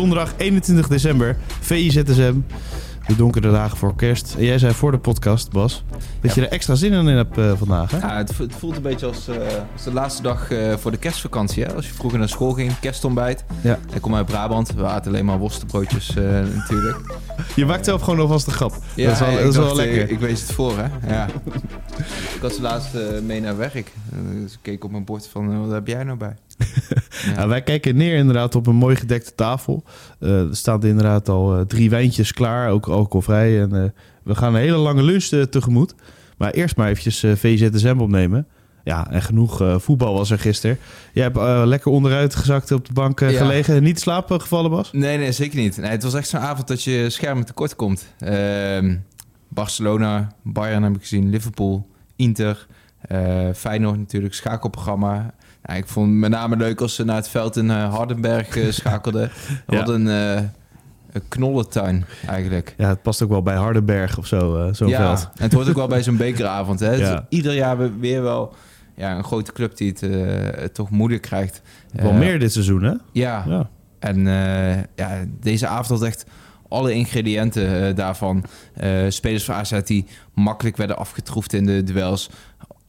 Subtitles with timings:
[0.00, 2.34] Donderdag 21 december, VIZSM.
[3.06, 4.34] De donkere dagen voor kerst.
[4.38, 5.84] En jij zei voor de podcast, Bas,
[6.20, 7.90] dat je er extra zin in hebt eh, vandaag.
[7.90, 7.98] Hè?
[7.98, 9.36] Ja, het, het voelt een beetje als, eh,
[9.72, 11.64] als de laatste dag eh, voor de kerstvakantie.
[11.64, 11.74] Hè?
[11.74, 13.44] Als je vroeger naar school ging, kerstontbijt.
[13.60, 13.78] Ja.
[13.92, 14.74] Ik kom uit Brabant.
[14.74, 16.14] We aten alleen maar worstenbroodjes
[16.58, 16.98] natuurlijk.
[17.54, 18.72] Je maakt zelf gewoon alvast een grap.
[18.94, 20.02] Ja, dat is wel, dat is wel dacht, lekker.
[20.02, 21.14] Ik, ik wees het voor, hè.
[21.14, 21.26] Ja.
[22.36, 23.92] ik had ze laatst eh, mee naar werk.
[24.42, 26.36] Dus ik keek op mijn bord van, wat heb jij nou bij?
[27.26, 27.32] Ja.
[27.40, 29.84] Ja, wij kijken neer inderdaad op een mooi gedekte tafel.
[30.20, 33.60] Eh, er staan inderdaad al eh, drie wijntjes klaar, ook alcoholvrij.
[33.60, 33.90] En eh,
[34.22, 35.94] we gaan een hele lange lunch tegemoet.
[36.38, 38.46] Maar eerst maar eventjes VZSM opnemen.
[38.84, 40.78] Ja, en genoeg voetbal was er gisteren.
[41.12, 43.28] Jij hebt lekker onderuit gezakt op de bank Ja.
[43.30, 43.74] gelegen.
[43.74, 44.92] en Niet eh, gevallen, Bas?
[44.92, 45.76] Nee, nee, zeker niet.
[45.76, 48.06] Nee, het was echt zo'n avond dat je schermen tekort komt.
[48.18, 48.96] Ehm,
[49.48, 52.66] Barcelona, Bayern heb ik gezien, Liverpool, Inter,
[53.54, 55.30] Feyenoord natuurlijk, schakelprogramma.
[55.62, 58.56] Nou, ik vond het met name leuk als ze naar het veld in eh, Hardenberg
[58.56, 59.30] eh, schakelden.
[59.66, 59.78] Ja.
[59.78, 60.34] Wat een, eh,
[61.12, 62.74] een knollentuin eigenlijk.
[62.76, 65.28] Ja, het past ook wel bij Hardenberg of zo, eh, zo'n ja, veld.
[65.36, 66.80] en het hoort ook wel bij zo'n bekeravond.
[66.80, 66.92] Hè?
[66.92, 67.26] Ja.
[67.28, 68.54] Ieder jaar weer- weer wel
[68.96, 71.62] ja, een grote club die het, eh, toch moeilijk krijgt.
[71.92, 72.94] Wel Eh, meer dit seizoen, hè?
[73.12, 73.68] Ja, Ja.
[73.98, 76.24] en eh, ja, deze avond had echt
[76.68, 78.44] alle ingrediënten eh, daarvan.
[78.74, 82.30] Eh, spelers van AZ die makkelijk werden afgetroefd in de duels.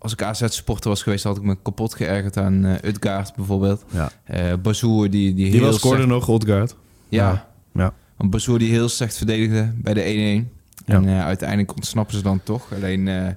[0.01, 3.83] Als ik AZ-supporter was geweest, had ik me kapot geërgerd aan eh Utgaard bijvoorbeeld.
[3.89, 4.11] Ja.
[4.23, 6.75] Eh Bazoer die, die, Die heel was scoorde nog, Odgaard.
[7.09, 7.47] Ja.
[7.73, 7.93] Ja.
[8.17, 10.61] Een Bazoer die heel slecht verdedigde bij de 1-1.
[10.85, 10.95] Ja.
[10.95, 12.73] En eh, uiteindelijk ontsnappen ze dan toch.
[12.73, 13.27] Alleen eh,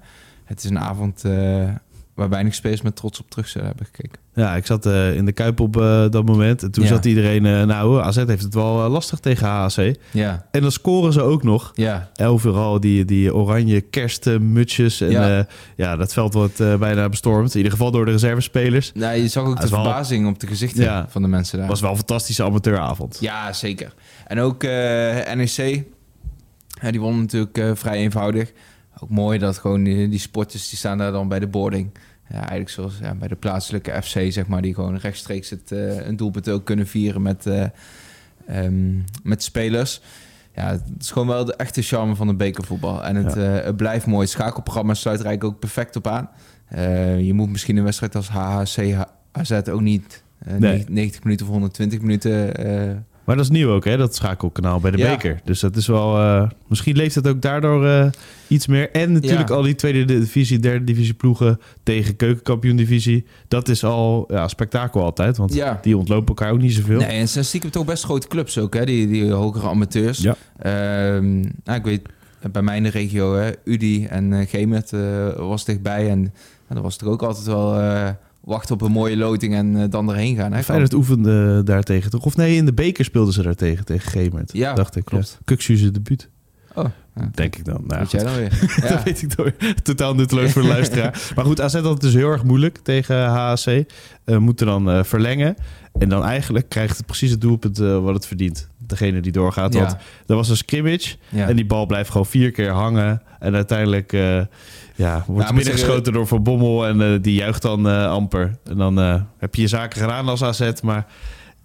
[0.44, 1.68] het is een avond eh,
[2.14, 4.18] waar weinig spelers met trots op terug zullen hebben gekeken.
[4.34, 6.62] Ja, ik zat eh, in de Kuip op eh, dat moment.
[6.62, 6.88] En toen Ja.
[6.90, 7.46] zat iedereen...
[7.46, 9.94] eh, nou, AZ heeft het wel lastig tegen HAC.
[10.10, 11.72] Ja, En dan scoren ze ook nog.
[11.74, 12.10] ja.
[12.22, 15.00] Overal die, die oranje kerstmutsjes.
[15.00, 15.46] En ja.
[15.76, 15.96] Ja.
[15.96, 17.50] dat veld wordt bijna bestormd.
[17.50, 18.92] In ieder geval door de reservespelers.
[18.94, 21.06] Nou, je zag ook de wel- verbazing op de gezichten Ja.
[21.08, 21.68] van de mensen daar.
[21.68, 23.16] was wel een fantastische amateuravond.
[23.20, 23.94] Ja, zeker.
[24.26, 24.62] En ook
[25.34, 25.84] NEC,
[26.90, 28.52] die won natuurlijk vrij eenvoudig.
[29.00, 31.90] Ook mooi dat gewoon die, die sporters, die staan daar dan bij de boarding.
[32.28, 36.06] Ja, eigenlijk zoals ja, bij de plaatselijke FC, zeg maar, die gewoon rechtstreeks het, eh,
[36.06, 37.64] een doelpunt ook kunnen vieren met, eh,
[38.46, 40.00] ehm, met spelers.
[40.54, 43.04] Ja, het is gewoon wel de echte charme van het bekervoetbal.
[43.04, 44.20] En het, eh, het blijft mooi.
[44.20, 46.28] Het schakelprogramma sluit er eigenlijk ook perfect op aan.
[47.24, 50.84] Je moet misschien een wedstrijd als HHC, AZ ook niet eh, Nee.
[50.88, 52.54] 90 minuten of 120 minuten
[53.24, 53.96] Maar dat is nieuw ook, hè?
[53.96, 55.10] Dat schakelkanaal bij de Ja.
[55.10, 55.40] beker.
[55.44, 56.18] Dus dat is wel...
[56.18, 58.06] eh, misschien leeft het ook daardoor eh,
[58.48, 58.90] iets meer.
[58.90, 59.54] En natuurlijk Ja.
[59.54, 63.24] al die tweede divisie, derde divisie ploegen tegen keukenkampioen divisie.
[63.48, 65.36] Dat is al ja, spektakel altijd.
[65.36, 65.78] Want Ja.
[65.82, 66.98] die ontlopen elkaar ook niet zoveel.
[66.98, 68.84] Nee, en zijn stiekem toch best grote clubs ook, hè?
[68.84, 70.18] Die, die hogere amateurs.
[70.18, 70.36] Ja.
[70.58, 72.08] Ehm, nou, ik weet,
[72.52, 75.00] bij mij in de regio, hè, Udi en Gemert eh,
[75.36, 76.08] was dichtbij.
[76.10, 76.32] En nou,
[76.68, 77.74] dat was toch ook altijd wel
[78.44, 80.52] wachten op een mooie loting en eh, dan erheen gaan.
[80.52, 80.62] Hè?
[80.62, 82.24] Feyenoord oefende daartegen toch?
[82.24, 84.52] Of nee, in de beker speelden ze daartegen, tegen Gemert.
[84.52, 85.04] Ja, dacht ik.
[85.04, 85.38] klopt.
[85.44, 85.90] Ja.
[85.90, 86.28] Debuut,
[86.74, 86.84] Oh,
[87.14, 87.28] ja.
[87.34, 87.80] denk ik dan.
[87.86, 88.48] Nou, weet jij dan weer?
[88.80, 89.02] dat ja.
[89.04, 89.54] weet ik door.
[89.82, 91.22] Totaal nutteloos voor de luisteraar.
[91.36, 93.84] Maar goed, AZ had het dus heel erg moeilijk tegen HAC.
[94.24, 95.56] Eh moeten dan eh, verlengen.
[95.98, 98.68] En dan eigenlijk krijgt het precies het doelpunt eh, wat het verdient.
[98.86, 99.74] Degene die doorgaat.
[99.74, 99.98] Want Ja.
[100.26, 101.16] er was een scrimmage.
[101.28, 101.48] Ja.
[101.48, 103.22] En die bal blijft gewoon vier keer hangen.
[103.38, 104.40] En uiteindelijk eh,
[104.94, 106.86] ja, wordt hij binnengeschoten door Van Bommel.
[106.86, 108.56] En eh, die juicht dan eh, amper.
[108.64, 108.96] En dan
[109.38, 110.70] heb je je zaken gedaan als AZ.
[110.82, 111.06] Maar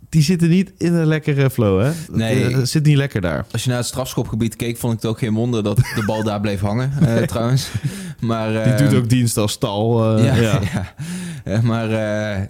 [0.10, 1.92] die zitten niet in een lekkere flow, hè?
[2.12, 2.56] Nee.
[2.56, 3.46] Het, zit niet lekker daar.
[3.52, 6.24] Als je naar het strafschopgebied keek, vond ik het ook geen wonder dat de bal
[6.24, 6.92] daar bleef hangen,
[7.28, 7.70] trouwens.
[8.20, 10.18] Maar, Die doet ook dienst als stal.
[10.20, 10.60] ja, ja.
[11.62, 11.88] maar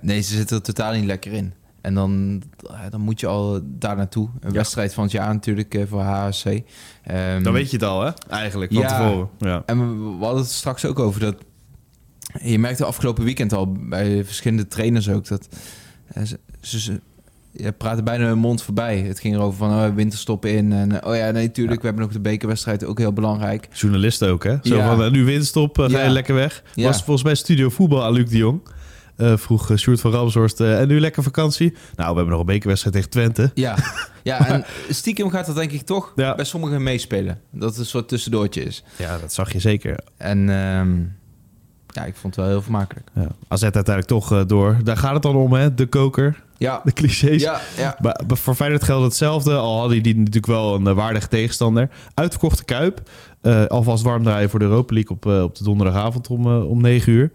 [0.02, 1.54] nee, ze zitten er totaal niet lekker in.
[1.82, 4.30] En dan, eh, dan moet je al daar naartoe.
[4.40, 4.56] Een Ja.
[4.56, 6.62] wedstrijd van het jaar natuurlijk eh, voor HHC.
[7.04, 8.12] Ehm, Dan weet je het al, hè?
[8.30, 8.88] Eigenlijk, van Ja.
[8.88, 9.30] tevoren.
[9.38, 9.64] Ja.
[9.66, 11.36] En we, we hadden het straks ook over dat...
[12.42, 15.28] Je merkte afgelopen weekend al bij verschillende trainers ook...
[15.28, 15.48] dat
[16.08, 16.24] eh,
[16.62, 17.00] ze, ze,
[17.52, 19.00] ja, praten bijna hun mond voorbij.
[19.00, 20.72] Het ging erover van oh, winterstop in.
[20.74, 21.76] En oh ja, nee, natuurlijk.
[21.76, 21.80] Ja.
[21.82, 23.68] We hebben nog de bekerwedstrijd, ook heel belangrijk.
[23.74, 24.58] Journalisten ook, hè?
[24.62, 24.96] Zo Ja.
[24.96, 26.64] van, nu winststop, eh, ga je lekker weg.
[26.76, 26.84] Ja.
[26.86, 28.62] Was volgens mij Studio Voetbal aan Luc de Jong.
[29.20, 31.72] Eh, vroeg uh, Sjoerd van Ramshorst, eh, en nu lekker vakantie?
[31.96, 33.52] Nou, we hebben nog een bekerwedstrijd tegen Twente.
[33.54, 33.76] Ja,
[34.24, 36.36] ja en stiekem gaat dat denk ik toch Ja.
[36.36, 37.40] bij sommigen meespelen.
[37.52, 38.84] Dat het een soort tussendoortje is.
[38.98, 40.00] Ja, dat zag je zeker.
[40.18, 40.98] En ehm,
[41.88, 43.08] ja, ik vond het wel heel vermakelijk.
[43.16, 43.28] Ja.
[43.48, 44.78] AZ uiteindelijk toch eh, door.
[44.84, 45.74] Daar gaat het dan om, hè?
[45.74, 47.42] De koker, Ja, de clichés.
[47.42, 47.96] ja, ja.
[48.02, 49.56] Maar maar voor Feyenoord geldt hetzelfde.
[49.56, 51.90] Al hadden die natuurlijk wel een eh, waardige tegenstander.
[52.14, 53.02] Uitverkochte Kuip.
[53.42, 56.70] Eh, alvast warm draaien voor de Europa League op, eh, op de donderdagavond om, eh,
[56.70, 57.32] om 9 uur.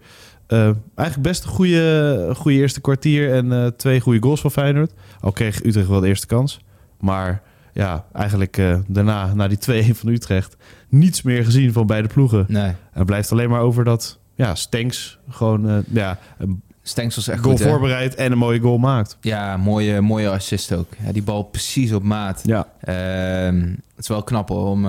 [0.47, 4.91] Eh, eigenlijk best een goede, goede eerste kwartier en eh, twee goede goals van Feyenoord.
[5.19, 6.59] Al kreeg Utrecht wel de eerste kans.
[6.99, 7.41] Maar
[7.73, 10.55] ja, eigenlijk eh, daarna, na die 2-1 van Utrecht,
[10.89, 12.45] niets meer gezien van beide ploegen.
[12.47, 17.27] Nee, En het blijft alleen maar over dat ja, Stenks gewoon ja, een Stenks was
[17.27, 17.69] echt goal goed, hè?
[17.69, 19.17] voorbereidt en een mooie goal maakt.
[19.21, 20.87] Ja, mooie, mooie assist ook.
[21.05, 22.41] Ja, die bal precies op maat.
[22.43, 24.85] Ja, Ehm, het is wel knap hoor, om,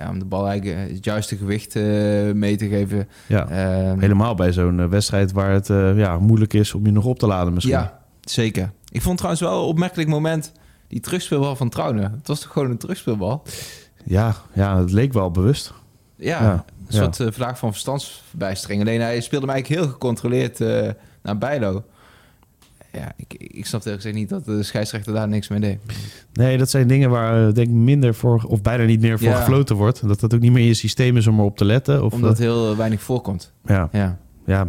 [0.00, 1.82] ja, om de bal eigenlijk het juiste gewicht eh,
[2.32, 3.08] mee te geven.
[3.26, 3.48] ja.
[3.48, 7.04] Ehm, Helemaal bij zo'n eh, wedstrijd waar het eh, ja, moeilijk is om je nog
[7.04, 7.74] op te laden misschien.
[7.74, 8.70] Ja, zeker.
[8.92, 10.52] Ik vond trouwens wel een opmerkelijk moment
[10.88, 12.02] die terugspeelbal van Trouwen.
[12.02, 13.42] Het was toch gewoon een terugspeelbal?
[14.04, 15.72] Ja, ja, het leek wel bewust.
[16.16, 18.80] Ja, Ja, een soort eh, vraag van verstandsverbijstering.
[18.80, 20.88] Alleen hij speelde mij eigenlijk heel gecontroleerd eh,
[21.22, 21.84] naar Bijlo.
[22.92, 25.78] Ja, ik, ik snap eerlijk gezegd niet dat de scheidsrechter daar niks mee deed.
[26.32, 29.28] Nee, dat zijn dingen waar eh, denk ik minder voor, of bijna niet meer voor
[29.28, 29.36] Ja.
[29.36, 30.08] gefloten wordt.
[30.08, 32.04] Dat dat ook niet meer in je systeem is om erop te letten.
[32.04, 33.52] Of, Omdat eh, heel weinig voorkomt.
[33.64, 34.18] ja, Ja.
[34.46, 34.68] ja,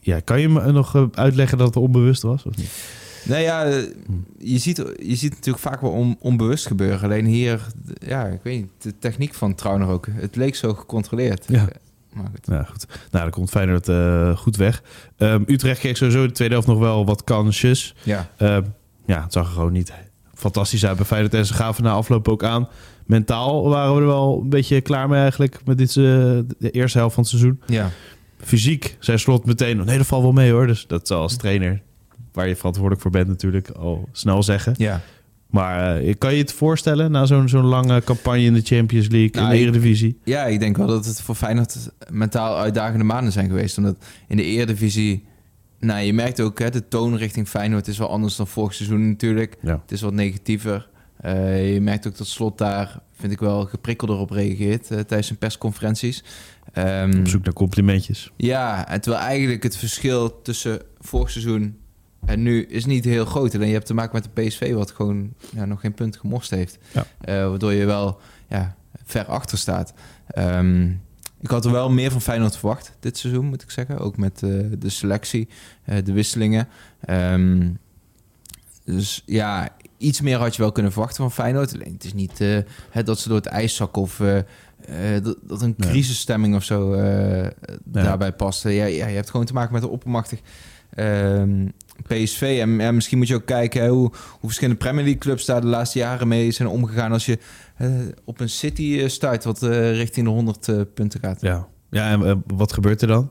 [0.00, 2.44] ja, kan je me nog eh, uitleggen dat het onbewust was?
[2.46, 2.70] Of niet?
[3.24, 3.64] Nee, ja,
[4.38, 7.00] je ziet, je ziet natuurlijk vaak wel on- onbewust gebeuren.
[7.02, 7.66] Alleen hier,
[7.98, 10.06] ja, ik weet niet, de techniek van Trouwen ook.
[10.12, 11.44] Het leek zo gecontroleerd.
[11.48, 11.68] Ja.
[12.12, 12.46] Maar goed.
[12.46, 12.86] Ja, goed.
[13.10, 14.82] Nou, dan komt Feyenoord eh, goed weg.
[15.16, 17.94] Ehm, Utrecht kreeg sowieso de tweede helft nog wel wat kansjes.
[18.02, 18.62] Ja, Ehm,
[19.06, 19.92] ja, het zag er gewoon niet
[20.34, 21.34] fantastisch uit bij Feyenoord.
[21.34, 22.68] En ze gaven na afloop ook aan.
[23.06, 25.94] Mentaal waren we er wel een beetje klaar mee eigenlijk met dit, eh,
[26.58, 27.60] de eerste helft van het seizoen.
[27.66, 27.90] ja.
[28.42, 30.66] Fysiek zei Slot meteen, nee, dat valt wel mee hoor.
[30.66, 31.82] Dus dat zal als trainer,
[32.32, 34.74] waar je verantwoordelijk voor bent natuurlijk, al snel zeggen.
[34.76, 35.00] ja.
[35.50, 39.30] Maar eh, kan je het voorstellen na zo'n zo'n lange campagne in de Champions League,
[39.32, 40.18] Nou, in de ik- Eredivisie?
[40.24, 43.78] Ja, ik denk wel dat het voor Feyenoord mentaal uitdagende maanden zijn geweest.
[43.78, 43.96] Omdat
[44.28, 45.24] in de Eredivisie...
[45.78, 49.08] Nou, je merkt ook, hè, de toon richting Feyenoord is wel anders dan vorig seizoen
[49.08, 49.56] natuurlijk.
[49.62, 49.80] Ja.
[49.82, 50.88] Het is wat negatiever.
[51.16, 55.26] Eh, je merkt ook dat Slot daar, vind ik wel, geprikkelder op reageert eh, tijdens
[55.26, 56.24] zijn persconferenties.
[56.72, 58.30] Ehm, Op zoek naar complimentjes.
[58.36, 61.76] ja, en terwijl eigenlijk het verschil tussen vorig seizoen
[62.26, 63.54] en nu is niet heel groot.
[63.54, 66.50] Alleen je hebt te maken met de PSV wat gewoon ja, nog geen punt gemorst
[66.50, 66.78] heeft.
[66.92, 67.06] Ja.
[67.20, 69.92] Eh, waardoor je wel ja, ver achter staat.
[70.26, 70.90] Ehm,
[71.40, 73.98] ik had er wel meer van Feyenoord verwacht dit seizoen, moet ik zeggen.
[73.98, 75.48] Ook met eh, de selectie,
[75.84, 76.68] eh, de wisselingen.
[77.00, 77.68] Ehm,
[78.84, 81.74] dus ja, iets meer had je wel kunnen verwachten van Feyenoord.
[81.74, 82.44] Alleen het is niet
[83.04, 84.22] dat ze door het ijs zakken of
[85.22, 86.90] dat, dat een crisisstemming of zo
[87.84, 88.62] daarbij past.
[88.62, 90.40] Ja, ja, je hebt gewoon te maken met een oppermachtig
[90.90, 91.66] ehm,
[92.06, 92.58] PSV.
[92.60, 95.60] En ja, misschien moet je ook kijken hè, hoe, hoe verschillende Premier League clubs daar
[95.60, 97.12] de laatste jaren mee zijn omgegaan.
[97.12, 97.38] Als je
[97.80, 97.88] eh,
[98.24, 101.40] op een City eh, stuit wat eh, richting de 100 eh, punten gaat.
[101.40, 103.30] Ja, ja en wat gebeurt er dan?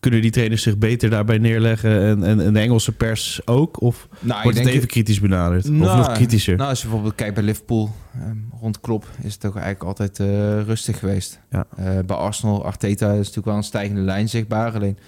[0.00, 3.80] Kunnen die trainers zich beter daarbij neerleggen en, en, en de Engelse pers ook?
[3.80, 5.64] Of Nou, wordt het even kritisch benaderd?
[5.64, 6.56] of Nou, nog kritischer?
[6.56, 10.18] Nou, als je bijvoorbeeld kijkt bij Liverpool, ehm, rond Klopp is het ook eigenlijk altijd
[10.66, 11.40] rustig geweest.
[11.50, 11.66] Ja.
[12.06, 14.74] Bij Arsenal, Arteta is natuurlijk wel een stijgende lijn zichtbaar.
[14.74, 14.98] Alleen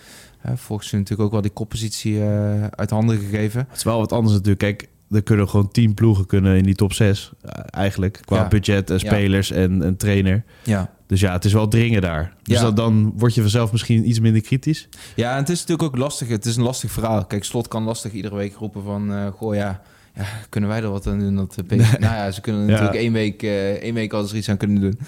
[0.54, 3.66] volgens hun natuurlijk ook wel die koppositie eh, uit handen gegeven.
[3.68, 4.58] Het is wel wat anders natuurlijk.
[4.60, 7.32] Kijk, er kunnen gewoon tien ploegen kunnen in die top 6.
[7.70, 8.48] eigenlijk, qua Ja.
[8.48, 9.06] budget en Ja.
[9.06, 10.44] spelers en, en trainer.
[10.64, 10.90] Ja.
[11.06, 12.34] Dus ja, het is wel dringen daar.
[12.42, 12.62] Dus Ja.
[12.62, 14.88] dan, dan word je vanzelf misschien iets minder kritisch.
[15.16, 16.28] ja, en het is natuurlijk ook lastig.
[16.28, 17.24] Het is een lastig verhaal.
[17.26, 19.12] Kijk, Slot kan lastig iedere week roepen van...
[19.12, 19.82] eh, goh, ja,
[20.14, 21.36] ja, kunnen wij er wat aan doen?
[21.36, 24.36] Dat, eh, PSV Nou ja, ze kunnen natuurlijk één week, eh één week alles er
[24.36, 24.98] iets aan kunnen doen.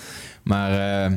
[0.42, 0.70] Maar
[1.06, 1.16] eh,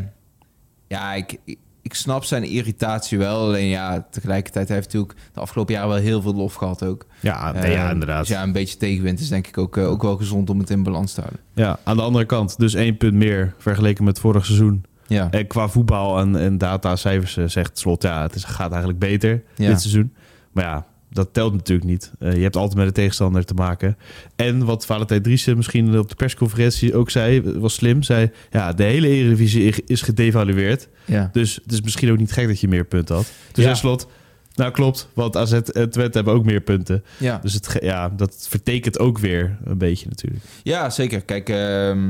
[0.88, 1.58] ja, ik, ik,
[1.88, 3.40] ik snap zijn irritatie wel.
[3.40, 7.06] Alleen ja, tegelijkertijd heeft hij natuurlijk de afgelopen jaren wel heel veel lof gehad ook.
[7.20, 8.20] Ja, nee, ja Eh, inderdaad.
[8.20, 10.70] Dus ja, een beetje tegenwind is denk ik ook, eh, ook wel gezond om het
[10.70, 11.42] in balans te houden.
[11.54, 14.86] Ja, aan de andere kant, dus één punt meer vergeleken met vorig seizoen.
[15.08, 19.00] Ja, En qua voetbal en, en datacijfers eh, zegt Slot, ja, het is, gaat eigenlijk
[19.00, 19.68] beter Ja.
[19.68, 20.14] dit seizoen.
[20.52, 22.12] Maar ja, dat telt natuurlijk niet.
[22.20, 23.98] Eh, je hebt altijd met de tegenstander te maken.
[24.36, 28.04] En wat Valentijn Driessen misschien op de persconferentie ook zei, was slim.
[28.04, 30.88] Zei, ja, de hele Eredivisie is gedevalueerd.
[31.06, 31.30] ja.
[31.34, 33.32] Dus het is misschien ook niet gek dat je meer punten had.
[33.52, 33.74] Dus Ja.
[33.74, 34.08] Slot,
[34.56, 37.04] nou klopt, want AZ en Twente hebben ook meer punten.
[37.18, 37.40] ja.
[37.42, 40.44] Dus het, ja, dat vertekent ook weer een beetje natuurlijk.
[40.64, 41.22] Ja, zeker.
[41.22, 42.10] Kijk, ehm,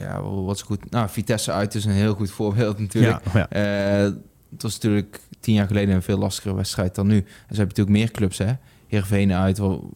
[0.00, 0.90] ja, wat is goed?
[0.90, 3.20] Nou, Vitesse uit is een heel goed voorbeeld natuurlijk.
[3.34, 4.04] Ja, ja.
[4.06, 4.12] Eh,
[4.54, 7.16] het was natuurlijk tien jaar geleden een veel lastigere wedstrijd dan nu.
[7.16, 8.52] En ze hebben natuurlijk meer clubs, hè.
[8.86, 9.90] Heerenveen uit, wel,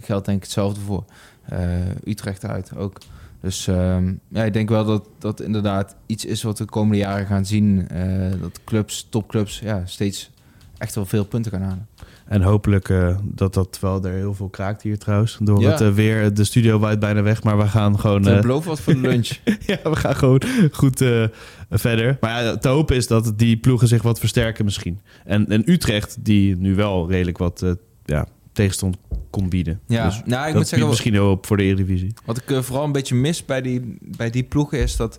[0.00, 1.04] geldt denk ik hetzelfde voor.
[1.42, 2.98] Eh, Utrecht uit ook.
[3.40, 6.98] Dus ehm, ja, ik denk wel dat dat inderdaad iets is wat we de komende
[6.98, 7.88] jaren gaan zien.
[7.88, 10.30] Eh, dat clubs, topclubs, ja, steeds
[10.78, 11.86] echt wel veel punten gaan halen.
[12.28, 15.38] En hopelijk eh, dat dat wel er heel veel kraakt hier trouwens.
[15.40, 15.70] Door Ja.
[15.70, 18.24] het eh, weer, de studio waait bijna weg, maar we gaan gewoon...
[18.24, 19.28] Het eh, belooft wat voor lunch.
[19.66, 20.42] ja, we gaan gewoon
[20.72, 21.24] goed eh,
[21.70, 22.16] verder.
[22.20, 25.00] Maar ja, te hopen is dat die ploegen zich wat versterken misschien.
[25.24, 27.70] En, en Utrecht, die nu wel redelijk wat eh,
[28.04, 28.96] ja, tegenstand
[29.30, 29.80] kon bieden.
[29.86, 32.12] Ja, Dus nou, ik moet zeggen, misschien hoop voor de Eredivisie.
[32.24, 35.18] Wat ik eh, vooral een beetje mis bij die, bij die ploegen is dat...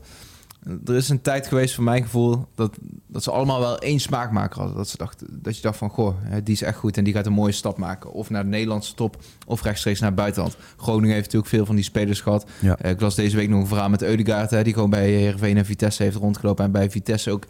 [0.86, 4.60] Er is een tijd geweest, voor mijn gevoel, dat, dat ze allemaal wel één smaakmaker
[4.60, 4.78] hadden.
[4.78, 7.26] Dat, ze dachten, dat je dacht van, goh, die is echt goed en die gaat
[7.26, 8.12] een mooie stap maken.
[8.12, 10.58] Of naar de Nederlandse top, of rechtstreeks naar het buitenland.
[10.78, 12.50] Groningen heeft natuurlijk veel van die spelers gehad.
[12.60, 12.78] Ja.
[12.78, 15.58] Eh, ik las deze week nog een verhaal met Eudegaard, hè, die gewoon bij Heerenveen
[15.58, 16.66] en Vitesse heeft rondgelopen.
[16.66, 17.46] En bij Vitesse ook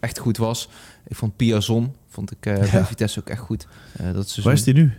[0.00, 0.68] echt goed was.
[1.06, 3.66] Ik vond Piazon, vond ik eh, bij Vitesse ook echt goed.
[3.92, 4.44] Eh, dat seizoen.
[4.44, 4.92] Waar is die nu?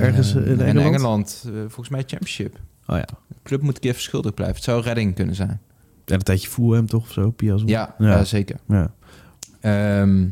[0.00, 0.86] Ergens in in Engeland?
[0.86, 1.44] Engeland.
[1.66, 2.58] volgens mij Championship.
[2.86, 3.06] Oh ja.
[3.28, 4.56] De club moet een keer verschuldigd blijven.
[4.56, 5.60] Het zou redding kunnen zijn.
[6.10, 7.30] En een tijdje Fulham toch of zo?
[7.30, 7.68] Piazon?
[7.68, 8.24] Ja, Ja.
[8.24, 8.56] zeker.
[8.68, 8.90] Ja.
[9.60, 10.26] Ehm,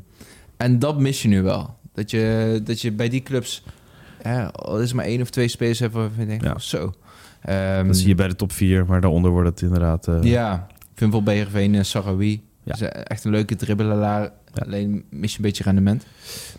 [0.57, 1.77] en dat mis je nu wel.
[1.95, 3.63] Dat je, dat je bij die clubs...
[4.23, 6.51] Ja, al is maar één of twee spelers hebben waarvan je denkt, Ja.
[6.51, 6.93] oh, zo.
[7.43, 10.09] Ehm, Dat zie je bij de top 4, maar daaronder wordt het inderdaad...
[10.09, 12.43] eh, Ja, ik vind wel BRV en Sarawi.
[12.63, 12.75] Ja.
[12.75, 14.23] Is echt een leuke dribbelaar.
[14.23, 14.31] Ja.
[14.65, 16.07] Alleen mis je een beetje rendement.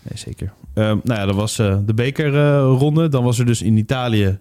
[0.01, 0.51] Nee, zeker.
[0.73, 3.07] Ehm, nou ja, dat was eh, de bekerronde.
[3.09, 4.37] Dan was er dus in Italië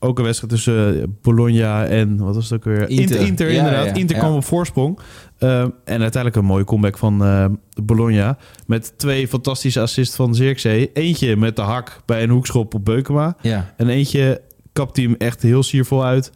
[0.00, 2.88] ook een wedstrijd tussen eh, Bologna en wat was het ook weer?
[2.88, 3.20] Inter.
[3.20, 3.86] Inter, inderdaad.
[3.86, 4.98] ja, Inter kwam op voorsprong.
[5.38, 7.46] Ehm, en uiteindelijk een mooie comeback van eh,
[7.82, 8.38] Bologna.
[8.66, 10.90] Met twee fantastische assists van Zirkzee.
[10.92, 13.36] Eentje met de hak bij een hoekschop op Beukema.
[13.76, 14.40] En eentje
[14.72, 16.32] kapt hij hem echt heel siervol uit.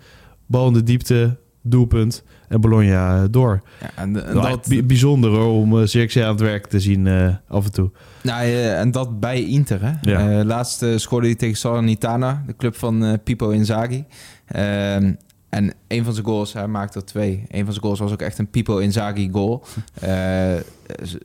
[0.47, 2.25] Bal in de diepte, doelpunt.
[2.55, 3.63] En Bologna eh, door.
[3.81, 7.65] ja en, dat, bijzonder hoor, om uh, Zirkzee aan het werk te zien eh, af
[7.65, 7.91] en toe.
[8.23, 9.83] nou, eh, en dat bij Inter.
[9.83, 9.93] Hè?
[10.11, 10.39] Ja.
[10.39, 14.05] Eh, laatst eh, scoorde hij tegen Salernitana, de club van eh Pipo Inzaghi.
[14.47, 15.13] Ehm,
[15.49, 17.45] en een van zijn goals, hij maakte er twee.
[17.49, 19.65] Een van zijn goals was ook echt een Pipo Inzaghi goal.
[20.01, 20.55] Eh,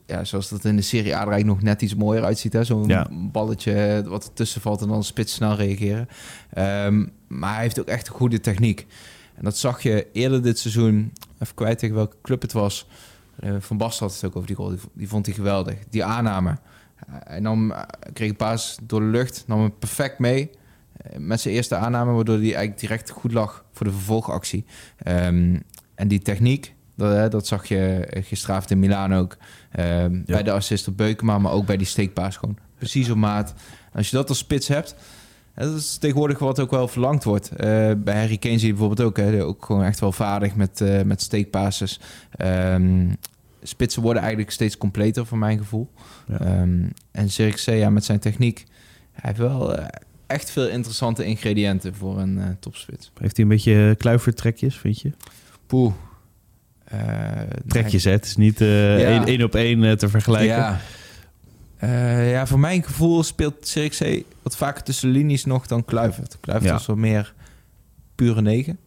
[0.06, 2.58] ja, zoals dat in de Serie A er eigenlijk nog net iets mooier uitziet.
[2.62, 3.08] Zo'n Ja.
[3.32, 6.08] balletje wat ertussen valt en dan spits snel reageren.
[6.54, 8.86] Ehm, maar hij heeft ook echt een goede techniek.
[9.40, 11.14] En dat zag je eerder dit seizoen.
[11.40, 12.88] Even kwijt tegen welke club het was.
[13.40, 14.70] Eh, van Basten had het ook over die goal.
[14.70, 15.76] Die, die vond hij geweldig.
[15.90, 16.58] Die aanname.
[17.10, 17.82] Hij nam, eh,
[18.14, 20.50] kreeg een paas door de lucht, nam hem perfect mee.
[20.98, 24.66] eh, Met zijn eerste aanname, waardoor hij eigenlijk direct goed lag voor de vervolgactie.
[24.98, 25.60] Ehm,
[25.96, 29.38] en die techniek, dat, hè, dat zag je eh, gisteravond in Milaan ook.
[29.72, 32.58] Ehm, Bij de assist op Beukema, maar ook bij die steekpaas gewoon.
[32.78, 33.50] Precies op maat.
[33.92, 34.96] En als je dat als spits hebt,
[35.66, 37.50] dat is tegenwoordig wat ook wel verlangd wordt.
[37.50, 40.82] Eh, bij Harry Kane zie je bijvoorbeeld ook, hè, ook gewoon echt wel vaardig met,
[40.82, 42.00] eh met steekpasses.
[42.32, 43.08] Ehm,
[43.64, 45.90] spitsen worden eigenlijk steeds completer, voor mijn gevoel.
[46.28, 46.40] Ja.
[46.40, 46.80] Ehm,
[47.12, 48.66] en Zirkzee, met zijn techniek,
[49.12, 49.86] hij heeft wel eh,
[50.28, 53.12] echt veel interessante ingrediënten voor een topspits.
[53.20, 55.12] Heeft hij een beetje kluivertrekjes, vind je?
[55.68, 55.94] Poeh.
[56.84, 57.00] Eh,
[57.68, 58.12] Trekjes, hè?
[58.12, 59.26] Het is niet Ja.
[59.26, 60.56] één, op één te vergelijken.
[60.56, 60.80] Ja.
[61.80, 66.38] Eh, ja, voor mijn gevoel speelt Zirkzee wat vaker tussen linies nog dan Kluivert.
[66.40, 66.74] Kluivert Ja.
[66.78, 67.34] was wat meer
[68.16, 68.78] pure negen.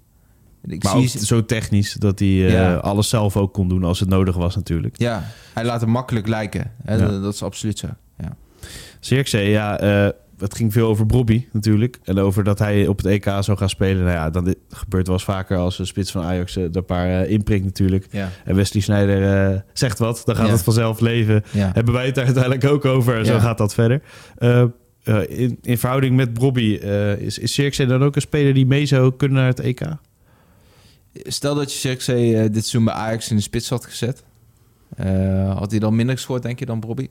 [0.66, 4.00] Ik Maar zie ook zo technisch dat hij eh, alles zelf ook kon doen als
[4.00, 4.98] het nodig was natuurlijk.
[4.98, 6.70] Ja, hij laat hem makkelijk lijken.
[6.84, 6.94] Hè?
[6.94, 7.06] Ja.
[7.06, 7.88] Dat, dat is absoluut zo.
[8.18, 8.36] Ja.
[9.00, 10.08] Zirkzee, ja, eh,
[10.42, 11.98] het ging veel over Bobby natuurlijk.
[12.04, 14.02] En over dat hij op het EK zou gaan spelen.
[14.02, 16.76] Nou ja, dan dit gebeurt wel eens vaker als een spits van Ajax eh, er
[16.76, 18.06] een paar inprikt natuurlijk.
[18.10, 18.30] Ja.
[18.44, 20.52] En Wesley Sneijder eh, zegt wat, dan gaat Ja.
[20.52, 21.42] het vanzelf leven.
[21.50, 21.70] Ja.
[21.74, 24.02] Hebben wij het er uiteindelijk ook over en zo gaat dat verder.
[25.28, 26.78] In, in verhouding met Bobby,
[27.18, 29.80] is, is dan ook een speler die mee zou kunnen naar het EK?
[31.14, 31.96] Stel dat je eh,
[32.42, 34.24] dit seizoen bij Ajax in de spits had gezet.
[35.54, 37.08] Had hij dan minder gescoord, denk je, dan Bobby?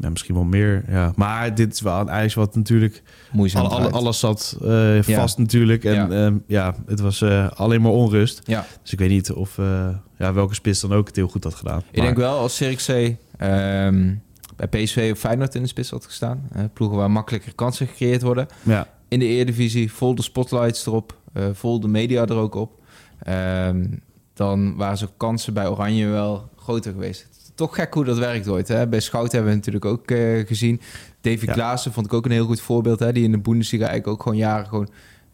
[0.00, 1.12] Ja, misschien wel meer, ja.
[1.16, 3.02] Maar dit is wel een ijs wat natuurlijk...
[3.32, 5.84] Moeizaam alles zat eh, vast natuurlijk.
[5.84, 6.06] En Ja.
[6.24, 8.40] ja, ja het was eh, alleen maar onrust.
[8.44, 9.88] Ja, Dus ik weet niet of eh,
[10.18, 11.82] ja, welke spits dan ook het heel goed had gedaan.
[11.90, 14.14] ik denk wel als Zirkzee ehm
[14.56, 16.48] bij PSV of Feyenoord in de spits had gestaan.
[16.72, 18.46] ploegen waar makkelijker kansen gecreëerd worden.
[18.62, 21.16] Ja, in de Eredivisie, vol de spotlights erop,
[21.52, 22.78] vol de media er ook op.
[23.22, 23.86] Ehm,
[24.34, 27.28] dan waren zijn kansen bij Oranje wel groter geweest.
[27.60, 28.68] Toch gek hoe dat werkt ooit.
[28.68, 28.86] Hè?
[28.88, 30.80] Bij Schout hebben we natuurlijk ook eh, gezien.
[31.20, 31.52] Davy Ja.
[31.52, 32.98] Klaassen vond ik ook een heel goed voorbeeld.
[32.98, 33.12] Hè?
[33.12, 34.88] Die in de Bundesliga eigenlijk ook gewoon jaren gewoon,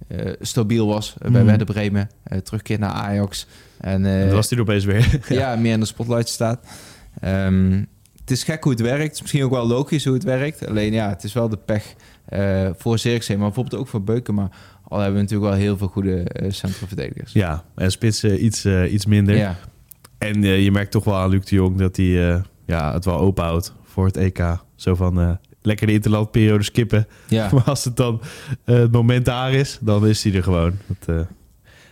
[0.09, 1.15] eh, stabiel was.
[1.19, 1.47] eh, bij Mhm.
[1.49, 2.09] Werder Bremen.
[2.23, 3.47] eh terugkeer naar Ajax.
[3.81, 5.21] En, eh, was hij opeens weer.
[5.29, 6.67] ja, meer in de spotlight staat.
[7.21, 7.83] Ehm,
[8.21, 9.03] het is gek hoe het werkt.
[9.03, 10.67] Het is misschien ook wel logisch hoe het werkt.
[10.69, 11.95] Alleen ja, het is wel de pech
[12.27, 14.35] eh, voor Zirkzee, maar bijvoorbeeld ook voor Beuken.
[14.35, 14.49] Maar
[14.89, 17.33] al hebben we natuurlijk wel heel veel goede eh centrumverdedigers.
[17.33, 19.37] ja, en spits eh, iets, eh, iets minder.
[19.37, 19.57] ja.
[20.19, 23.05] En eh, je merkt toch wel aan Luc de Jong dat hij eh, ja, het
[23.05, 24.57] wel open houdt voor het EK.
[24.75, 25.31] Zo van eh,
[25.63, 27.07] lekker de interlandperiode skippen.
[27.29, 27.49] ja.
[27.53, 28.21] Maar als het dan
[28.65, 30.73] het moment daar is, dan is hij er gewoon.
[30.87, 31.27] Dat,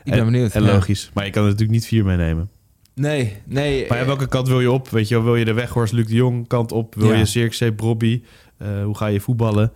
[0.04, 0.52] ik ben benieuwd.
[0.52, 1.11] en logisch.
[1.14, 2.50] Maar je kan er natuurlijk niet vier meenemen.
[2.95, 3.88] Nee, nee.
[3.88, 4.88] Maar ja, welke kant wil je op?
[4.88, 6.95] Weet je, wel, wil je de Weghorst Luc de Jong kant op?
[6.95, 7.19] Wil Ja.
[7.19, 8.23] je Zirkzee, Brobby?
[8.85, 9.73] Hoe ga je voetballen?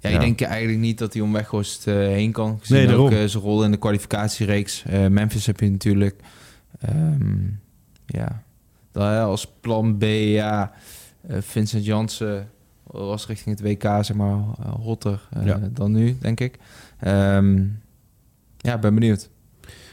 [0.00, 0.14] Ja, Ja.
[0.14, 2.58] ik denk eigenlijk niet dat hij om Weghorst heen kan.
[2.60, 4.82] Gezien Nee, ook zijn rol in de kwalificatiereeks.
[5.08, 6.16] Memphis heb je natuurlijk.
[6.80, 7.38] Ehm,
[8.12, 10.72] ja, als plan B, ja,
[11.26, 12.48] eh, Vincent Jansen
[12.86, 15.60] was richting het WK, zeg maar, eh, hotter eh, Ja.
[15.72, 16.58] dan nu, denk ik.
[16.98, 17.64] Ehm,
[18.56, 19.30] ja, ben benieuwd.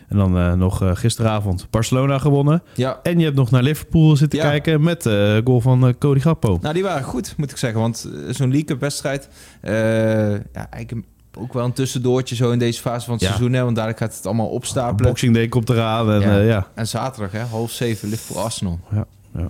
[0.08, 2.64] En dan nog gisteravond Barcelona gewonnen.
[2.76, 4.50] Ja, En je hebt nog naar Liverpool zitten Ja.
[4.50, 6.58] kijken met de goal van Cody Gakpo.
[6.62, 7.80] nou die waren goed, moet ik zeggen.
[7.80, 7.98] Want
[8.30, 9.30] zo'n League Cup wedstrijd,
[9.62, 11.08] ja, eigenlijk
[11.40, 13.28] ook wel een tussendoortje zo in deze fase van het Ja.
[13.30, 13.54] seizoen.
[13.54, 15.10] Hè, want dadelijk gaat het allemaal opstapelen.
[15.12, 16.12] Boxing Day komt eraan.
[16.12, 16.36] En, Ja.
[16.38, 16.42] ja.
[16.44, 16.68] ja.
[16.76, 18.80] En zaterdag, hè, half zeven, Liverpool Arsenal.
[18.92, 19.06] Ja,
[19.36, 19.50] ja.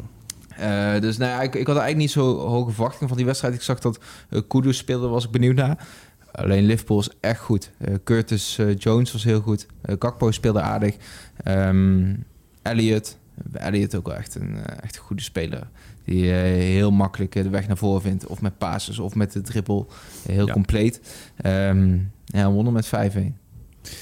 [0.96, 3.54] Eh, dus nou ja, ik, ik had eigenlijk niet zo hoge verwachtingen van die wedstrijd.
[3.54, 5.88] Ik zag dat uh, Kudus speelde, was ik benieuwd naar.
[6.32, 7.72] Alleen Liverpool is echt goed.
[7.78, 9.66] Eh, Curtis eh, Jones was heel goed.
[9.82, 10.96] Eh Gakpo speelde aardig.
[11.44, 12.14] Ehm
[12.62, 13.18] Elliot.
[13.54, 15.68] Elliot ook wel echt een, eh, echt een goede speler.
[16.10, 18.28] Die eh, heel makkelijk eh, de weg naar voren vindt.
[18.28, 19.88] Of met passes of met de dribbel.
[20.26, 20.54] Eh, heel Ja.
[20.54, 21.02] compleet.
[21.38, 23.38] Ehm ja, wonnen met 5-1.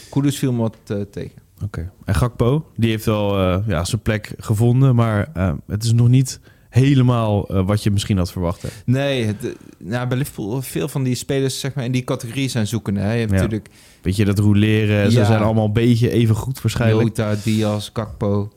[0.09, 0.77] Kudus viel me wat
[1.11, 1.31] tegen.
[1.63, 1.91] Oké.
[2.05, 4.95] En Gakpo, die heeft wel ja, zijn plek gevonden.
[4.95, 5.29] Maar
[5.67, 8.61] het is nog niet helemaal wat je misschien had verwacht.
[8.61, 8.67] Hè.
[8.85, 12.67] Nee, het, nou, bij Liverpool veel van die spelers zeg maar, in die categorie zijn
[12.67, 12.99] zoekende.
[12.99, 13.11] Hè.
[13.13, 13.35] Je hebt Ja.
[13.37, 13.69] natuurlijk
[14.01, 15.11] Beetje dat rouleren.
[15.11, 15.25] Ze Ja.
[15.25, 17.07] zijn allemaal een beetje even goed waarschijnlijk.
[17.17, 18.51] Jota, Diaz, Kakpo.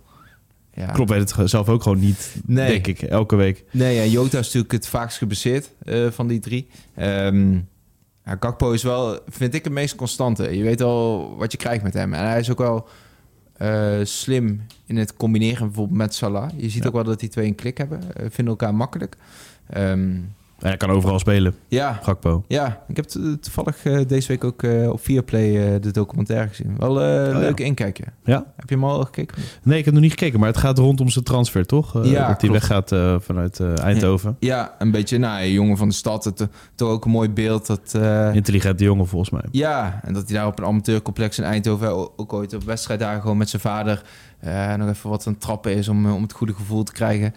[0.75, 0.87] Ja.
[0.87, 2.69] Klopt, weet het zelf ook gewoon niet, Nee.
[2.69, 3.65] denk ik, elke week.
[3.71, 6.69] Nee, ja, Jota is natuurlijk het vaakst gebaseerd eh, van die drie.
[6.95, 7.53] Ehm
[8.25, 10.57] ja, Kakpo is wel, vind ik, het meest constante.
[10.57, 12.15] Je weet al wat je krijgt met hem.
[12.15, 12.89] En hij is ook wel
[13.57, 16.51] eh, slim in het combineren bijvoorbeeld met Salah.
[16.57, 16.89] Je ziet Ja.
[16.89, 18.01] ook wel dat die twee een klik hebben.
[18.15, 19.17] Eh, vinden elkaar makkelijk.
[19.67, 20.11] Ehm,
[20.61, 22.45] En hij kan overal spelen, ja, Gakpo.
[22.49, 26.49] Ja, ik heb to- toevallig eh, deze week ook eh, op Viaplay eh de documentaire
[26.49, 26.75] gezien.
[26.79, 27.39] Wel eh Oh, ja.
[27.39, 28.05] leuk inkijken.
[28.25, 28.45] Ja?
[28.57, 29.37] Heb je hem al gekeken?
[29.63, 32.05] Nee, ik heb nog niet gekeken, maar het gaat rondom zijn transfer, toch?
[32.05, 32.89] Ja, dat hij weggaat
[33.19, 34.37] vanuit Eindhoven.
[34.41, 36.25] Ja, een beetje, nou, een jongen van de stad.
[36.25, 37.67] Het, toch ook een mooi beeld.
[37.67, 37.95] Dat,
[38.35, 39.45] Intelligente jongen, volgens mij.
[39.51, 43.21] ja, en dat hij daar op een amateurcomplex in Eindhoven ook ooit op wedstrijd daar
[43.21, 44.03] gewoon met zijn vader
[44.77, 47.35] nog even wat aan het trappen is om, om het goede gevoel te krijgen.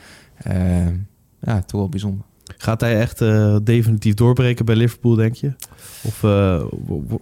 [1.41, 2.25] Ja, toch wel bijzonder.
[2.57, 5.51] Gaat hij echt eh, definitief doorbreken bij Liverpool, denk je?
[6.01, 6.63] Of eh,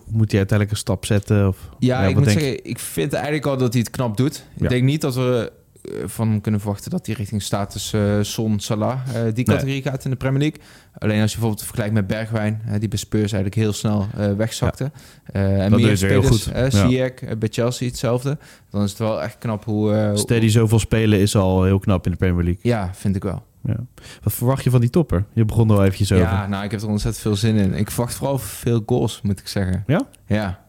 [0.08, 1.48] moet hij uiteindelijk een stap zetten?
[1.48, 2.32] Of, Ja, ik moet je?
[2.32, 4.46] zeggen, ik vind eigenlijk al dat hij het knap doet.
[4.58, 5.52] Ik denk niet dat we
[5.84, 9.00] eh, van hem kunnen verwachten dat hij richting status Son, Salah,
[9.34, 10.60] die categorie gaat in de Premier League.
[10.98, 14.92] Alleen als je bijvoorbeeld vergelijkt met Bergwijn, die bij Spurs eigenlijk heel snel wegzakte.
[15.32, 16.74] En Dat meer hij heel spelers, goed.
[16.74, 18.38] Ziyech, bij Chelsea hetzelfde.
[18.70, 19.96] Dan is het wel echt knap hoe...
[20.08, 22.62] hoe- Steady zoveel spelen is al heel knap in de Premier League.
[22.64, 23.44] ja, vind ik wel.
[23.64, 23.86] Ja.
[24.24, 25.26] Wat verwacht je van die topper?
[25.34, 26.26] Je begon er al eventjes over.
[26.26, 27.74] Ja, nou, ik heb er ontzettend veel zin in.
[27.74, 29.84] Ik verwacht vooral veel goals, moet ik zeggen.
[29.88, 30.08] Ja?
[30.26, 30.60] Ja.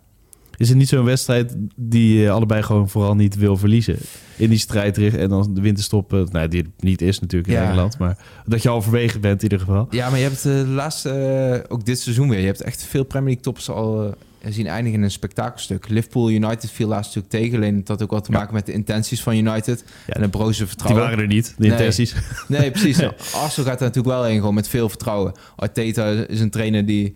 [0.57, 3.97] Is het niet zo'n wedstrijd die je allebei gewoon vooral niet wil verliezen?
[4.37, 7.59] In die strijd en dan de winterstop, eh, nou, die het niet is natuurlijk in
[7.59, 7.65] Ja.
[7.65, 9.87] Engeland, maar dat je al verwegen bent in ieder geval.
[9.91, 12.83] Ja, maar je hebt eh, de laatste, eh, ook dit seizoen weer, je hebt echt
[12.83, 14.15] veel Premier League toppers al
[14.49, 15.89] zien eindigen in een spektakelstuk.
[15.89, 18.39] Liverpool United viel laatst natuurlijk tegen, alleen dat had ook wat te Ja.
[18.39, 21.03] maken met de intenties van United Ja, en het broze Die vertrouwen.
[21.05, 22.15] waren er niet, de intenties.
[22.49, 23.03] Nee, precies.
[23.43, 25.33] Arsenal gaat er natuurlijk wel in, gewoon met veel vertrouwen.
[25.57, 27.15] Arteta is een trainer die,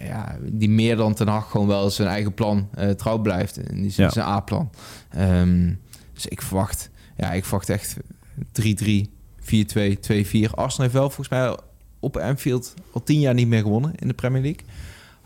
[0.00, 3.56] ja, die meer dan Ten Hag gewoon wel zijn eigen plan eh, trouw blijft.
[3.56, 4.70] En die zijn A-plan.
[5.10, 5.72] Ehm,
[6.14, 7.96] dus ik verwacht, ja, ik verwacht echt
[8.52, 10.50] 3-3, 4-2, 2-4.
[10.54, 11.56] Arsenal heeft wel volgens mij
[12.00, 14.60] op Anfield al tien jaar niet meer gewonnen in de Premier League.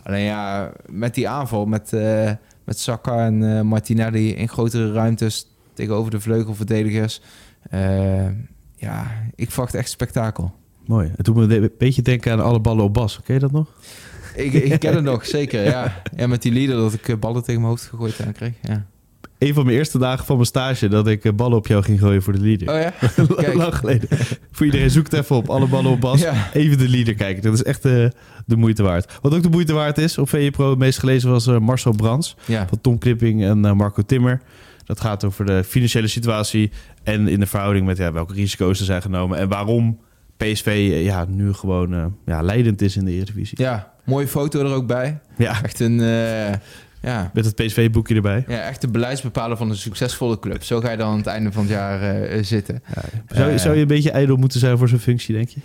[0.03, 2.31] Alleen ja, met die aanval, met, eh
[2.65, 7.21] met Saka en eh, Martinelli in grotere ruimtes tegenover de vleugelverdedigers.
[7.71, 8.27] eh,
[8.77, 10.55] ja, ik verwacht echt spektakel.
[10.87, 11.13] Mooi.
[11.17, 13.21] Het doet me een beetje denken aan alle ballen op Bas.
[13.25, 13.67] Ken je dat nog?
[14.35, 15.65] Ik, ik ken het nog, zeker.
[15.65, 16.03] Ja.
[16.17, 18.55] ja, met die leader dat ik ballen tegen mijn hoofd gegooid aan kreeg.
[18.63, 18.87] Ja.
[19.43, 22.01] Een van mijn eerste dagen van mijn stage dat ik eh, ballen op jou ging
[22.01, 22.75] gooien voor de leader.
[22.75, 22.93] Oh ja?
[23.43, 23.55] Kijk.
[23.55, 24.09] Lang geleden.
[24.51, 25.49] voor iedereen, zoek het even op.
[25.49, 26.21] Alle ballen op Bas.
[26.21, 26.51] Ja.
[26.53, 27.43] Even de leader kijken.
[27.43, 27.93] Dat is echt eh,
[28.47, 29.19] de moeite waard.
[29.23, 31.93] Wat ook de moeite waard is, op VE Pro het meest gelezen was eh, Marcel
[31.93, 32.37] Brands.
[32.45, 32.69] Ja.
[32.69, 34.41] Van Tom Klipping en Marco Timmer.
[34.85, 36.71] Dat gaat over de financiële situatie
[37.03, 39.39] en in de verhouding met ja, welke risico's er zijn genomen.
[39.39, 39.99] En waarom
[40.37, 43.63] PSV ja, nu gewoon ja, leidend is in de Eredivisie.
[43.63, 45.19] ja, mooie foto er ook bij.
[45.37, 46.01] Ja, Echt een,
[47.03, 48.45] ja, met het PSV-boekje erbij.
[48.49, 50.63] ja, echt de beleidsbepaler van een succesvolle club.
[50.63, 52.83] Zo ga je dan aan het einde van het jaar eh, zitten.
[52.95, 53.03] Ja,
[53.37, 53.61] zou, je- Eh.
[53.61, 55.61] zou je een beetje ijdel moeten zijn voor zo'n functie, denk je?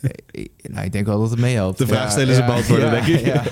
[0.00, 1.78] Eh, ik- nou, ik denk wel dat het meehelpt.
[1.78, 3.26] De vraag stellen ze beantwoorden, denk ik.
[3.26, 3.42] Ja,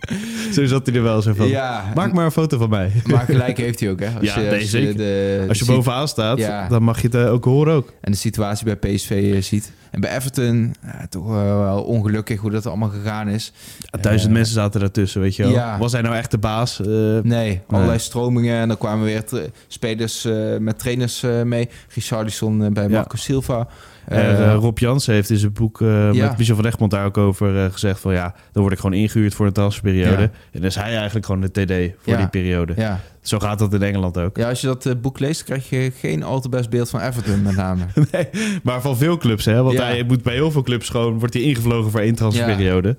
[0.54, 1.48] Zo zat hij er wel zo van.
[1.48, 1.84] ja.
[1.94, 2.92] Maak maar een foto van mij.
[3.06, 4.06] Maar gelijk heeft hij ook, hè?
[4.06, 4.70] Als Ja, je, als.
[4.70, 6.68] Je de, Als je bovenaan staat, Ja.
[6.68, 7.92] dan mag je het eh, ook horen ook.
[8.00, 9.72] en de situatie bij PSV eh, ziet.
[9.92, 13.52] En bij Everton, ja, toch eh, wel ongelukkig hoe dat allemaal gegaan is.
[13.78, 15.52] Ja, duizend Eh, mensen zaten daartussen, weet je wel.
[15.52, 15.78] ja.
[15.78, 16.80] Was hij nou echt de baas?
[16.80, 16.86] Eh,
[17.22, 18.56] Nee, allerlei stromingen.
[18.56, 19.24] En dan kwamen weer
[19.68, 21.68] spelers eh, met trainers eh, mee.
[21.94, 22.88] Richarlison eh, bij.
[22.88, 23.66] Marco Silva.
[24.06, 27.16] Eh, eh, Rob Jansen heeft in zijn boek eh, met Michel van Egmond daar ook
[27.18, 30.22] over eh, gezegd van ja, dan word ik gewoon ingehuurd voor een transferperiode.
[30.22, 32.72] En dan is hij eigenlijk gewoon de TD voor die periode.
[32.76, 33.00] ja.
[33.22, 34.36] Zo gaat dat in Engeland ook.
[34.36, 37.00] ja, als je dat eh, boek leest, krijg je geen al te best beeld van
[37.00, 37.84] Everton met name.
[38.12, 38.28] Nee,
[38.62, 39.62] maar van veel clubs, hè?
[39.62, 39.84] Want Ja.
[39.84, 42.96] hij moet bij heel veel clubs gewoon wordt hij ingevlogen voor één transferperiode.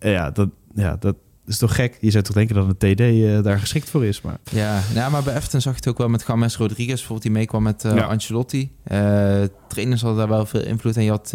[0.00, 1.96] Ja, dat, ja, dat is toch gek.
[2.00, 5.10] Je zou toch denken dat een TD eh, daar geschikt voor is, maar Ja, nou,
[5.10, 7.84] maar bij Everton zag je het ook wel met James Rodriguez, bijvoorbeeld, die meekwam met
[7.84, 8.02] eh Ja.
[8.04, 8.70] Ancelotti.
[9.68, 10.96] Trainers hadden daar wel veel invloed.
[10.96, 11.32] En je had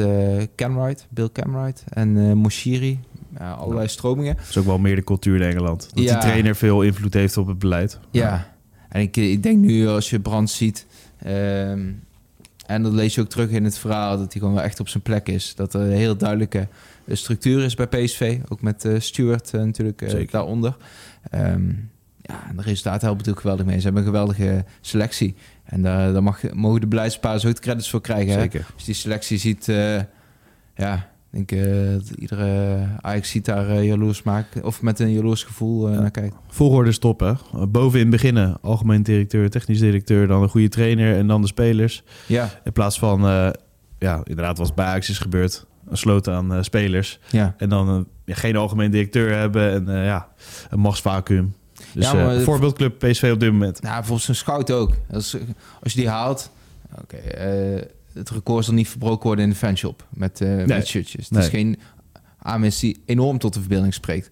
[0.56, 3.00] Camwright, Bill Camwright en Moshiri.
[3.38, 4.36] Ja, allerlei stromingen.
[4.36, 5.90] dat is ook wel meer de cultuur in Engeland.
[5.94, 6.12] Dat Ja.
[6.14, 8.00] die trainer veel invloed heeft op het beleid.
[8.12, 8.54] Ja,
[8.90, 10.86] en ik, ik denk nu als je Brand ziet...
[11.24, 11.88] ehm,
[12.66, 14.18] en dat lees je ook terug in het verhaal...
[14.18, 15.56] dat hij gewoon wel echt op zijn plek is.
[15.56, 16.68] Dat er een heel duidelijke
[17.08, 18.40] structuur is bij PSV.
[18.50, 20.78] Ook met eh Stuart eh, natuurlijk eh, daaronder.
[21.30, 21.68] Ehm,
[22.22, 23.78] ja, en de resultaten helpen natuurlijk geweldig mee.
[23.78, 25.36] Ze hebben een geweldige selectie.
[25.64, 28.34] En daar, daar mag, mogen de beleidspaars ook de credits voor krijgen.
[28.34, 28.40] hè?
[28.40, 28.60] Zeker.
[28.60, 29.68] Als je die selectie ziet...
[29.68, 29.96] eh,
[30.76, 34.64] ja, ik denk eh, dat iedere Ajax ziet daar eh, jaloers maken...
[34.64, 36.00] of met een jaloers gevoel eh, Ja.
[36.00, 36.36] naar kijkt.
[36.48, 37.38] Volgorde stoppen.
[37.70, 38.58] Bovenin beginnen.
[38.62, 42.04] Algemeen directeur, technisch directeur, dan een goede trainer en dan de spelers.
[42.26, 43.22] Ja, In plaats van,
[44.00, 45.66] ja, inderdaad wat bij Ajax is gebeurd.
[45.90, 47.20] Een sloot aan spelers.
[47.30, 47.54] ja.
[47.58, 50.28] En dan ja, geen algemeen directeur hebben en ja,
[50.70, 51.54] een machtsvacuum.
[51.94, 53.82] Dus Ja, maar het- voorbeeldclub PSV op dit moment.
[53.82, 54.94] Nou, volgens een scout ook.
[55.12, 55.38] Als,
[55.84, 56.52] als je die haalt...
[57.02, 57.18] Oké,
[58.14, 61.24] het record zal niet verbroken worden in de fanshop met, eh met shirtjes.
[61.24, 61.42] Het Nee.
[61.44, 61.80] is geen
[62.38, 64.30] aanwinst die enorm tot de verbeelding spreekt.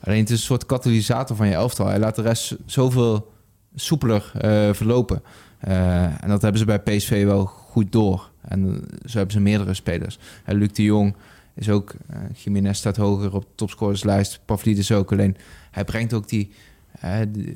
[0.00, 1.86] Alleen het is een soort katalysator van je elftal.
[1.86, 3.32] Hij laat de rest zoveel
[3.74, 5.22] soepeler eh, verlopen.
[5.58, 8.30] Eh, en dat hebben ze bij PSV wel goed door.
[8.40, 10.18] En zo hebben ze meerdere spelers.
[10.44, 11.16] En Luc de Jong
[11.54, 11.94] is ook...
[12.10, 14.40] eh Jiménez staat hoger op de topscorerslijst.
[14.44, 15.12] Pavlidis ook.
[15.12, 15.36] Alleen
[15.70, 16.50] hij brengt ook die...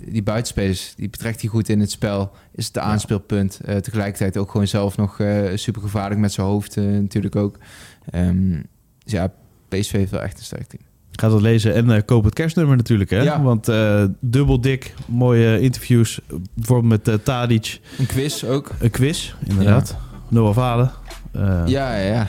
[0.08, 2.32] die, buitenspelers, die betrekt hij goed in het spel.
[2.54, 3.60] Is het de aanspeelpunt.
[3.64, 7.58] Eh, tegelijkertijd ook gewoon zelf nog eh super gevaarlijk met zijn hoofd eh, natuurlijk ook.
[8.10, 8.50] Ehm,
[9.04, 9.32] dus ja,
[9.68, 10.82] PSV heeft wel echt een sterk team.
[11.12, 13.10] Ga dat lezen en koop het kerstnummer natuurlijk.
[13.10, 13.22] Hè?
[13.22, 13.42] Ja.
[13.42, 13.70] Want
[14.20, 16.20] dubbel dik, mooie interviews.
[16.54, 17.80] Bijvoorbeeld met Tadic.
[17.98, 18.70] Een quiz ook.
[18.80, 19.96] Een quiz, inderdaad.
[20.28, 20.92] Noah Valen.
[21.32, 22.28] Eh, Ja, ja, ja.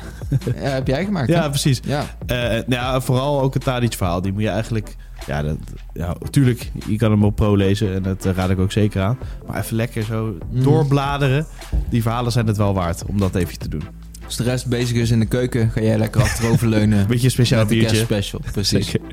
[0.56, 1.28] heb jij gemaakt?
[1.30, 1.50] ja, hè?
[1.50, 1.80] precies.
[1.86, 4.22] Ja, Eh, nou ja, vooral ook het Tadic verhaal.
[4.22, 4.96] Die moet je eigenlijk...
[5.28, 5.58] Ja, dat,
[5.94, 9.02] ja, tuurlijk, je kan hem op pro lezen en dat eh, raad ik ook zeker
[9.02, 9.18] aan.
[9.48, 10.64] Maar even lekker zo Mm.
[10.64, 11.46] doorbladeren.
[11.90, 13.84] Die verhalen zijn het wel waard om dat even te doen.
[14.26, 17.08] als de rest bezig is in de keuken, ga jij lekker achteroverleunen.
[17.08, 18.06] Beetje een speciaal met de biertje.
[18.06, 18.42] kerstspecial.
[18.52, 18.86] Precies.
[18.90, 19.08] Zeker.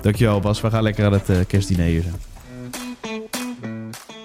[0.00, 2.14] Dankjewel Bas, we gaan lekker aan het eh, kerstdiner hier zijn.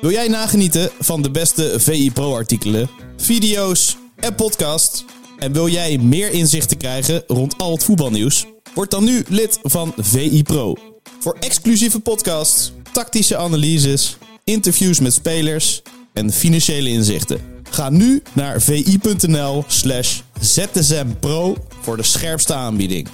[0.01, 5.05] Wil jij nagenieten van de beste VI Pro artikelen, video's en podcasts?
[5.37, 8.45] En wil jij meer inzichten krijgen rond al het voetbalnieuws?
[8.73, 10.75] Word dan nu lid van VI Pro.
[11.19, 15.81] Voor exclusieve podcasts, tactische analyses, interviews met spelers
[16.13, 17.41] en financiële inzichten.
[17.69, 23.07] Ga nu naar vi.nl slash zsmpro voor de scherpste aanbieding.